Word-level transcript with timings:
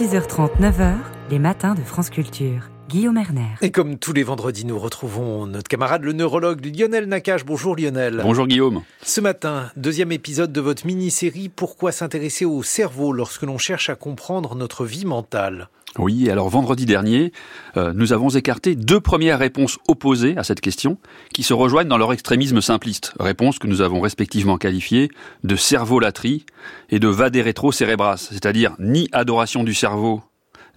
6h30, 0.00 0.58
9h, 0.58 0.94
les 1.30 1.38
matins 1.38 1.74
de 1.74 1.82
France 1.82 2.08
Culture. 2.08 2.70
Guillaume 2.88 3.18
Erner. 3.18 3.50
Et 3.60 3.70
comme 3.70 3.98
tous 3.98 4.14
les 4.14 4.22
vendredis, 4.22 4.64
nous 4.64 4.78
retrouvons 4.78 5.46
notre 5.46 5.68
camarade 5.68 6.04
le 6.04 6.14
neurologue 6.14 6.64
Lionel 6.64 7.04
Nakache. 7.04 7.44
Bonjour 7.44 7.76
Lionel. 7.76 8.20
Bonjour 8.22 8.46
Guillaume. 8.46 8.82
Ce 9.02 9.20
matin, 9.20 9.70
deuxième 9.76 10.10
épisode 10.10 10.52
de 10.52 10.60
votre 10.62 10.86
mini-série 10.86 11.50
Pourquoi 11.50 11.92
s'intéresser 11.92 12.46
au 12.46 12.62
cerveau 12.62 13.12
lorsque 13.12 13.42
l'on 13.42 13.58
cherche 13.58 13.90
à 13.90 13.94
comprendre 13.94 14.54
notre 14.54 14.86
vie 14.86 15.04
mentale? 15.04 15.68
Oui, 15.98 16.30
alors 16.30 16.48
vendredi 16.48 16.86
dernier, 16.86 17.32
euh, 17.76 17.92
nous 17.94 18.12
avons 18.12 18.28
écarté 18.28 18.76
deux 18.76 19.00
premières 19.00 19.40
réponses 19.40 19.78
opposées 19.88 20.36
à 20.36 20.44
cette 20.44 20.60
question, 20.60 20.98
qui 21.34 21.42
se 21.42 21.52
rejoignent 21.52 21.88
dans 21.88 21.98
leur 21.98 22.12
extrémisme 22.12 22.60
simpliste, 22.60 23.12
réponses 23.18 23.58
que 23.58 23.66
nous 23.66 23.80
avons 23.80 24.00
respectivement 24.00 24.56
qualifiées 24.56 25.10
de 25.42 25.56
cervolatrie 25.56 26.46
et 26.90 27.00
de 27.00 27.08
rétro 27.40 27.72
cérébras, 27.72 28.18
c'est-à-dire 28.18 28.76
ni 28.78 29.08
adoration 29.10 29.64
du 29.64 29.74
cerveau, 29.74 30.22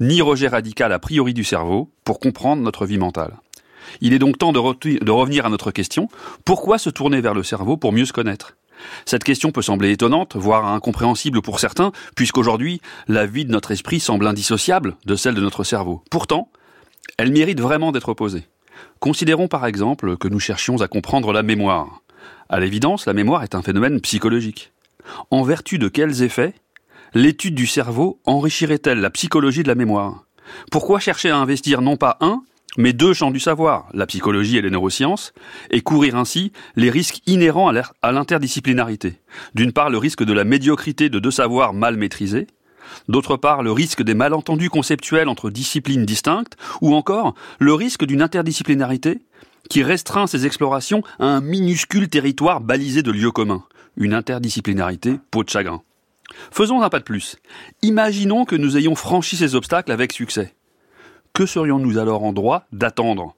ni 0.00 0.22
rejet 0.22 0.48
radical 0.48 0.92
a 0.92 0.98
priori 0.98 1.34
du 1.34 1.44
cerveau 1.44 1.90
pour 2.04 2.18
comprendre 2.18 2.62
notre 2.62 2.86
vie 2.86 2.98
mentale. 2.98 3.36
Il 4.00 4.14
est 4.14 4.18
donc 4.18 4.38
temps 4.38 4.52
de 4.52 4.58
revenir 5.10 5.44
à 5.44 5.50
notre 5.50 5.72
question, 5.72 6.08
pourquoi 6.46 6.78
se 6.78 6.88
tourner 6.88 7.20
vers 7.20 7.34
le 7.34 7.42
cerveau 7.42 7.76
pour 7.76 7.92
mieux 7.92 8.06
se 8.06 8.12
connaître? 8.14 8.56
Cette 9.04 9.24
question 9.24 9.52
peut 9.52 9.62
sembler 9.62 9.92
étonnante, 9.92 10.36
voire 10.36 10.66
incompréhensible 10.66 11.42
pour 11.42 11.60
certains, 11.60 11.92
puisqu'aujourd'hui, 12.16 12.80
la 13.08 13.26
vie 13.26 13.44
de 13.44 13.50
notre 13.50 13.70
esprit 13.70 14.00
semble 14.00 14.26
indissociable 14.26 14.96
de 15.04 15.16
celle 15.16 15.34
de 15.34 15.40
notre 15.40 15.64
cerveau. 15.64 16.02
Pourtant, 16.10 16.48
elle 17.18 17.32
mérite 17.32 17.60
vraiment 17.60 17.92
d'être 17.92 18.14
posée. 18.14 18.46
Considérons 19.00 19.48
par 19.48 19.66
exemple 19.66 20.16
que 20.16 20.28
nous 20.28 20.40
cherchions 20.40 20.80
à 20.80 20.88
comprendre 20.88 21.32
la 21.32 21.42
mémoire. 21.42 22.02
À 22.48 22.60
l'évidence, 22.60 23.06
la 23.06 23.14
mémoire 23.14 23.42
est 23.42 23.54
un 23.54 23.62
phénomène 23.62 24.00
psychologique. 24.00 24.72
En 25.30 25.42
vertu 25.42 25.78
de 25.78 25.88
quels 25.88 26.22
effets 26.22 26.54
l'étude 27.14 27.54
du 27.54 27.66
cerveau 27.66 28.20
enrichirait-elle 28.24 29.00
la 29.00 29.10
psychologie 29.10 29.62
de 29.62 29.68
la 29.68 29.74
mémoire? 29.74 30.24
Pourquoi 30.70 31.00
chercher 31.00 31.30
à 31.30 31.36
investir 31.36 31.82
non 31.82 31.96
pas 31.96 32.16
un, 32.20 32.42
mais 32.78 32.92
deux 32.92 33.12
champs 33.12 33.30
du 33.30 33.40
savoir, 33.40 33.88
la 33.92 34.06
psychologie 34.06 34.56
et 34.56 34.62
les 34.62 34.70
neurosciences, 34.70 35.32
et 35.70 35.80
courir 35.80 36.16
ainsi 36.16 36.52
les 36.76 36.90
risques 36.90 37.20
inhérents 37.26 37.72
à 38.02 38.12
l'interdisciplinarité. 38.12 39.20
D'une 39.54 39.72
part, 39.72 39.90
le 39.90 39.98
risque 39.98 40.24
de 40.24 40.32
la 40.32 40.44
médiocrité 40.44 41.08
de 41.08 41.18
deux 41.18 41.30
savoirs 41.30 41.74
mal 41.74 41.96
maîtrisés, 41.96 42.46
d'autre 43.08 43.36
part, 43.36 43.62
le 43.62 43.72
risque 43.72 44.02
des 44.02 44.14
malentendus 44.14 44.70
conceptuels 44.70 45.28
entre 45.28 45.50
disciplines 45.50 46.06
distinctes, 46.06 46.56
ou 46.80 46.94
encore 46.94 47.34
le 47.58 47.74
risque 47.74 48.04
d'une 48.04 48.22
interdisciplinarité 48.22 49.20
qui 49.68 49.82
restreint 49.82 50.26
ses 50.26 50.46
explorations 50.46 51.02
à 51.18 51.26
un 51.26 51.40
minuscule 51.40 52.08
territoire 52.08 52.60
balisé 52.60 53.02
de 53.02 53.12
lieux 53.12 53.30
communs, 53.30 53.64
une 53.96 54.14
interdisciplinarité 54.14 55.18
peau 55.30 55.44
de 55.44 55.48
chagrin. 55.48 55.82
Faisons 56.50 56.82
un 56.82 56.88
pas 56.88 56.98
de 56.98 57.04
plus. 57.04 57.36
Imaginons 57.82 58.44
que 58.44 58.56
nous 58.56 58.76
ayons 58.76 58.94
franchi 58.94 59.36
ces 59.36 59.54
obstacles 59.54 59.92
avec 59.92 60.12
succès 60.12 60.54
que 61.32 61.46
serions-nous 61.46 61.98
alors 61.98 62.24
en 62.24 62.32
droit 62.32 62.64
d'attendre 62.72 63.34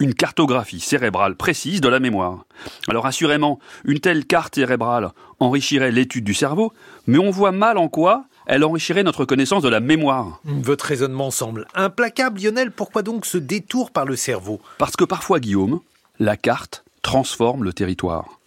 une 0.00 0.14
cartographie 0.14 0.80
cérébrale 0.80 1.36
précise 1.36 1.80
de 1.80 1.88
la 1.88 2.00
mémoire. 2.00 2.44
Alors 2.88 3.06
assurément, 3.06 3.60
une 3.84 4.00
telle 4.00 4.24
carte 4.24 4.56
cérébrale 4.56 5.12
enrichirait 5.38 5.92
l'étude 5.92 6.24
du 6.24 6.34
cerveau, 6.34 6.72
mais 7.06 7.18
on 7.18 7.30
voit 7.30 7.52
mal 7.52 7.78
en 7.78 7.88
quoi 7.88 8.24
elle 8.46 8.64
enrichirait 8.64 9.04
notre 9.04 9.24
connaissance 9.24 9.62
de 9.62 9.68
la 9.68 9.80
mémoire. 9.80 10.40
Votre 10.44 10.84
raisonnement 10.84 11.30
semble 11.30 11.66
implacable, 11.74 12.40
Lionel. 12.42 12.70
Pourquoi 12.70 13.02
donc 13.02 13.24
ce 13.24 13.38
détour 13.38 13.90
par 13.90 14.04
le 14.04 14.16
cerveau? 14.16 14.60
Parce 14.78 14.96
que 14.96 15.04
parfois, 15.04 15.40
Guillaume, 15.40 15.80
la 16.18 16.36
carte 16.36 16.84
transforme 17.00 17.64
le 17.64 17.72
territoire. 17.72 18.40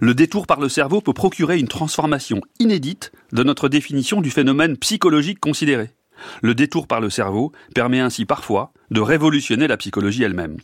Le 0.00 0.14
détour 0.14 0.46
par 0.46 0.60
le 0.60 0.68
cerveau 0.68 1.00
peut 1.00 1.14
procurer 1.14 1.58
une 1.58 1.66
transformation 1.66 2.40
inédite 2.60 3.10
de 3.32 3.42
notre 3.42 3.68
définition 3.68 4.20
du 4.20 4.30
phénomène 4.30 4.76
psychologique 4.76 5.40
considéré. 5.40 5.90
Le 6.42 6.54
détour 6.54 6.86
par 6.86 7.00
le 7.00 7.10
cerveau 7.10 7.52
permet 7.74 8.00
ainsi 8.00 8.24
parfois 8.24 8.72
de 8.90 9.00
révolutionner 9.00 9.66
la 9.66 9.76
psychologie 9.76 10.22
elle-même. 10.22 10.58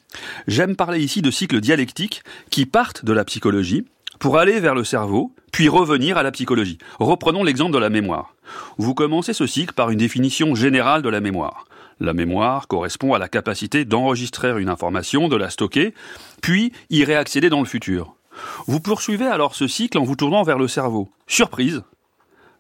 J'aime 0.47 0.77
parler 0.77 1.01
ici 1.01 1.23
de 1.23 1.31
cycles 1.31 1.61
dialectiques 1.61 2.23
qui 2.51 2.67
partent 2.67 3.05
de 3.05 3.13
la 3.13 3.25
psychologie 3.25 3.85
pour 4.19 4.39
aller 4.39 4.61
vers 4.61 4.75
le 4.75 4.85
cerveau, 4.85 5.33
puis 5.53 5.69
revenir 5.69 6.17
à 6.17 6.23
la 6.23 6.33
psychologie. 6.33 6.79
Reprenons 6.99 7.45
l'exemple 7.45 7.73
de 7.73 7.79
la 7.79 7.91
mémoire. 7.91 8.35
Vous 8.79 8.95
commencez 8.95 9.33
ce 9.33 9.47
cycle 9.47 9.75
par 9.75 9.91
une 9.91 9.99
définition 9.99 10.55
générale 10.55 11.03
de 11.03 11.09
la 11.09 11.21
mémoire. 11.21 11.67
La 12.01 12.13
mémoire 12.13 12.69
correspond 12.69 13.15
à 13.15 13.19
la 13.19 13.29
capacité 13.29 13.85
d'enregistrer 13.85 14.61
une 14.61 14.69
information, 14.69 15.29
de 15.29 15.37
la 15.37 15.51
stocker, 15.51 15.95
puis 16.43 16.73
y 16.91 17.05
réaccéder 17.05 17.49
dans 17.49 17.61
le 17.61 17.67
futur. 17.67 18.15
Vous 18.67 18.81
poursuivez 18.81 19.27
alors 19.27 19.55
ce 19.55 19.67
cycle 19.67 19.99
en 19.99 20.05
vous 20.05 20.17
tournant 20.17 20.43
vers 20.43 20.59
le 20.59 20.69
cerveau. 20.69 21.09
Surprise, 21.27 21.83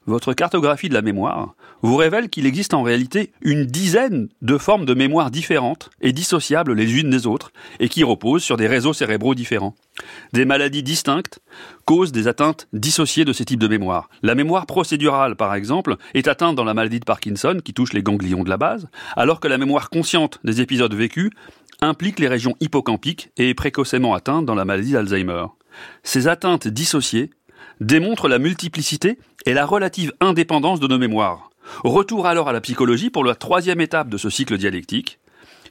votre 0.06 0.33
cartographie 0.33 0.89
de 0.89 0.94
la 0.94 1.03
mémoire 1.03 1.55
vous 1.83 1.97
révèle 1.97 2.28
qu'il 2.28 2.47
existe 2.47 2.75
en 2.75 2.83
réalité 2.83 3.33
une 3.43 3.65
dizaine 3.65 4.28
de 4.43 4.59
formes 4.59 4.87
de 4.87 4.94
mémoire 4.94 5.31
différentes 5.31 5.91
et 6.00 6.12
dissociables 6.12 6.72
les 6.72 6.99
unes 6.99 7.11
des 7.11 7.27
autres, 7.27 7.53
et 7.81 7.89
qui 7.89 8.05
reposent 8.05 8.43
sur 8.43 8.56
des 8.56 8.66
réseaux 8.66 8.93
cérébraux 8.93 9.34
différents. 9.34 9.75
Des 10.33 10.45
maladies 10.45 10.83
distinctes 10.83 11.41
causent 11.84 12.12
des 12.12 12.28
atteintes 12.28 12.69
dissociées 12.72 13.25
de 13.25 13.33
ces 13.33 13.45
types 13.45 13.61
de 13.61 13.69
mémoire. 13.69 14.09
La 14.22 14.34
mémoire 14.34 14.66
procédurale, 14.66 15.37
par 15.37 15.55
exemple, 15.55 15.97
est 16.15 16.28
atteinte 16.28 16.56
dans 16.56 16.65
la 16.65 16.75
maladie 16.75 17.00
de 17.00 17.05
Parkinson, 17.05 17.59
qui 17.65 17.75
touche 17.75 17.93
les 17.93 18.03
ganglions 18.03 18.45
de 18.45 18.50
la 18.50 18.56
base, 18.56 18.89
alors 19.16 19.41
que 19.41 19.49
la 19.49 19.59
mémoire 19.59 19.91
consciente 19.91 20.41
des 20.45 20.61
épisodes 20.61 20.95
vécus 20.95 21.31
implique 21.81 22.19
les 22.19 22.28
régions 22.28 22.56
hippocampiques 22.61 23.31
et 23.37 23.50
est 23.50 23.55
précocement 23.55 24.15
atteinte 24.15 24.47
dans 24.47 24.55
la 24.55 24.65
maladie 24.65 24.93
d'Alzheimer. 24.93 25.47
Ces 26.03 26.28
atteintes 26.28 26.69
dissociées 26.69 27.31
démontrent 27.81 28.28
la 28.28 28.38
multiplicité 28.38 29.19
et 29.44 29.54
la 29.54 29.66
relative 29.66 30.12
indépendance 30.21 30.81
de 30.81 30.87
nos 30.87 30.99
mémoires. 30.99 31.50
Retour 31.84 32.27
alors 32.27 32.49
à 32.49 32.53
la 32.53 32.60
psychologie 32.60 33.10
pour 33.10 33.25
la 33.25 33.34
troisième 33.34 33.81
étape 33.81 34.09
de 34.09 34.16
ce 34.16 34.31
cycle 34.31 34.56
dialectique. 34.59 35.19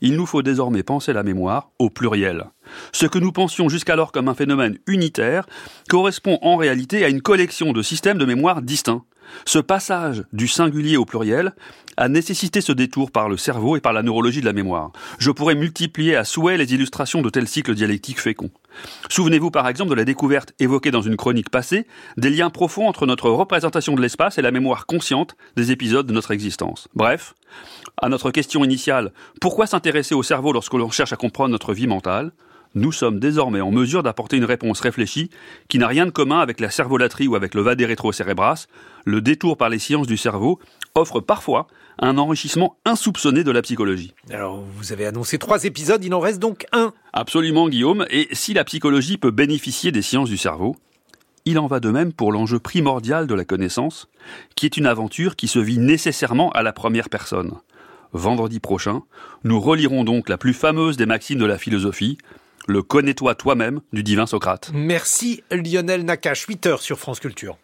Il 0.01 0.15
nous 0.15 0.25
faut 0.25 0.41
désormais 0.41 0.83
penser 0.83 1.13
la 1.13 1.23
mémoire 1.23 1.69
au 1.79 1.89
pluriel. 1.89 2.45
Ce 2.91 3.05
que 3.05 3.19
nous 3.19 3.31
pensions 3.31 3.69
jusqu'alors 3.69 4.11
comme 4.11 4.27
un 4.27 4.35
phénomène 4.35 4.77
unitaire 4.87 5.45
correspond 5.89 6.39
en 6.41 6.55
réalité 6.55 7.03
à 7.03 7.09
une 7.09 7.21
collection 7.21 7.73
de 7.73 7.81
systèmes 7.81 8.17
de 8.17 8.25
mémoire 8.25 8.61
distincts. 8.61 9.03
Ce 9.45 9.59
passage 9.59 10.23
du 10.33 10.47
singulier 10.47 10.97
au 10.97 11.05
pluriel 11.05 11.53
a 11.97 12.09
nécessité 12.09 12.61
ce 12.61 12.71
détour 12.71 13.11
par 13.11 13.29
le 13.29 13.37
cerveau 13.37 13.77
et 13.77 13.81
par 13.81 13.93
la 13.93 14.03
neurologie 14.03 14.41
de 14.41 14.45
la 14.45 14.53
mémoire. 14.53 14.91
Je 15.17 15.31
pourrais 15.31 15.55
multiplier 15.55 16.15
à 16.15 16.25
souhait 16.25 16.57
les 16.57 16.73
illustrations 16.73 17.21
de 17.21 17.29
tels 17.29 17.47
cycles 17.47 17.73
dialectiques 17.73 18.19
féconds. 18.19 18.51
Souvenez-vous 19.09 19.51
par 19.51 19.67
exemple 19.67 19.91
de 19.91 19.95
la 19.95 20.03
découverte 20.03 20.53
évoquée 20.59 20.91
dans 20.91 21.01
une 21.01 21.15
chronique 21.15 21.49
passée 21.49 21.87
des 22.17 22.29
liens 22.29 22.49
profonds 22.49 22.87
entre 22.87 23.05
notre 23.05 23.29
représentation 23.29 23.95
de 23.95 24.01
l'espace 24.01 24.37
et 24.37 24.41
la 24.41 24.51
mémoire 24.51 24.85
consciente 24.85 25.35
des 25.55 25.71
épisodes 25.71 26.05
de 26.05 26.13
notre 26.13 26.31
existence. 26.31 26.89
Bref, 26.93 27.33
à 28.01 28.09
notre 28.09 28.31
question 28.31 28.65
initiale, 28.65 29.13
pourquoi 29.39 29.67
s'intéresser 29.67 30.15
au 30.15 30.23
cerveau 30.23 30.51
lorsque 30.51 30.73
l'on 30.73 30.91
cherche 30.91 31.13
à 31.13 31.17
comprendre 31.17 31.51
notre 31.51 31.73
vie 31.73 31.87
mentale? 31.87 32.31
Nous 32.75 32.91
sommes 32.91 33.19
désormais 33.19 33.61
en 33.61 33.71
mesure 33.71 34.03
d'apporter 34.03 34.37
une 34.37 34.45
réponse 34.45 34.81
réfléchie 34.81 35.29
qui 35.69 35.79
n'a 35.79 35.87
rien 35.87 36.05
de 36.05 36.11
commun 36.11 36.39
avec 36.39 36.59
la 36.59 36.69
cervolatrie 36.69 37.27
ou 37.27 37.35
avec 37.35 37.55
le 37.55 37.61
vadé 37.61 37.85
rétro-cérébras. 37.85 38.67
Le 39.05 39.21
détour 39.21 39.57
par 39.57 39.69
les 39.69 39.79
sciences 39.79 40.07
du 40.07 40.17
cerveau 40.17 40.59
offre 40.93 41.21
parfois 41.21 41.67
un 41.99 42.17
enrichissement 42.17 42.77
insoupçonné 42.83 43.43
de 43.45 43.51
la 43.51 43.61
psychologie. 43.61 44.13
Alors, 44.29 44.61
vous 44.75 44.91
avez 44.91 45.05
annoncé 45.05 45.37
trois 45.37 45.63
épisodes, 45.63 46.03
il 46.03 46.13
en 46.13 46.19
reste 46.19 46.39
donc 46.39 46.65
un. 46.73 46.93
Absolument, 47.13 47.69
Guillaume. 47.69 48.05
Et 48.09 48.27
si 48.33 48.53
la 48.53 48.65
psychologie 48.65 49.17
peut 49.17 49.31
bénéficier 49.31 49.93
des 49.93 50.01
sciences 50.01 50.29
du 50.29 50.37
cerveau, 50.37 50.75
il 51.45 51.59
en 51.59 51.67
va 51.67 51.79
de 51.79 51.89
même 51.89 52.11
pour 52.11 52.33
l'enjeu 52.33 52.59
primordial 52.59 53.27
de 53.27 53.35
la 53.35 53.45
connaissance, 53.45 54.09
qui 54.55 54.65
est 54.65 54.77
une 54.77 54.87
aventure 54.87 55.35
qui 55.35 55.47
se 55.47 55.59
vit 55.59 55.77
nécessairement 55.77 56.51
à 56.51 56.63
la 56.63 56.73
première 56.73 57.09
personne. 57.09 57.53
Vendredi 58.11 58.59
prochain, 58.59 59.03
nous 59.43 59.59
relirons 59.59 60.03
donc 60.03 60.27
la 60.27 60.37
plus 60.37 60.53
fameuse 60.53 60.97
des 60.97 61.05
maximes 61.05 61.39
de 61.39 61.45
la 61.45 61.57
philosophie, 61.57 62.17
le 62.67 62.81
connais-toi 62.83 63.35
toi-même 63.35 63.81
du 63.93 64.03
divin 64.03 64.25
Socrate. 64.25 64.71
Merci 64.73 65.43
Lionel 65.51 66.03
Nakache, 66.03 66.45
8 66.45 66.65
heures 66.67 66.81
sur 66.81 66.99
France 66.99 67.19
Culture. 67.19 67.57